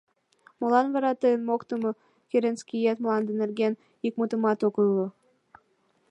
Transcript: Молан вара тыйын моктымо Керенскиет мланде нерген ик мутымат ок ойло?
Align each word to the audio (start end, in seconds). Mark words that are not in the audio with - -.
Молан 0.59 0.87
вара 0.93 1.11
тыйын 1.21 1.41
моктымо 1.49 1.91
Керенскиет 2.29 2.97
мланде 3.03 3.31
нерген 3.41 3.73
ик 4.07 4.13
мутымат 4.19 4.59
ок 4.67 4.75
ойло? 4.81 5.07